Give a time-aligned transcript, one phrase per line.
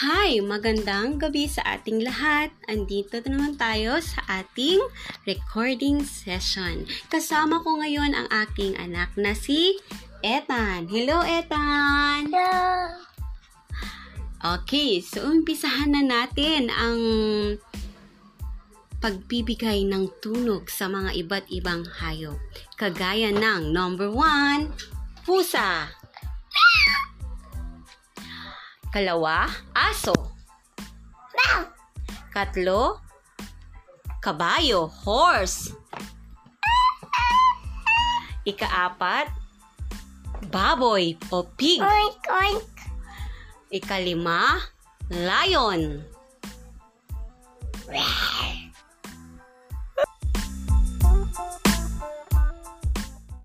[0.00, 0.40] Hi!
[0.40, 2.48] Magandang gabi sa ating lahat.
[2.72, 4.80] Andito na naman tayo sa ating
[5.28, 6.88] recording session.
[7.12, 9.76] Kasama ko ngayon ang aking anak na si
[10.24, 10.88] Ethan.
[10.88, 12.32] Hello, Ethan!
[12.32, 12.96] Hello.
[14.40, 17.00] Okay, so umpisahan na natin ang
[19.04, 22.40] pagbibigay ng tunog sa mga iba't ibang hayop.
[22.80, 24.72] Kagaya ng number one,
[25.28, 25.99] pusa.
[28.90, 30.34] Kalawa, aso.
[32.34, 32.98] Katlo,
[34.18, 35.70] kabayo, horse.
[38.42, 39.30] Ikaapat,
[40.50, 41.78] baboy o pig.
[41.78, 42.66] Oink, oink.
[43.70, 44.58] Ikalima,
[45.06, 46.02] lion.